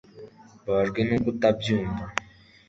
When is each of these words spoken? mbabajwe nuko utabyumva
mbabajwe 0.61 0.99
nuko 1.03 1.27
utabyumva 1.33 2.05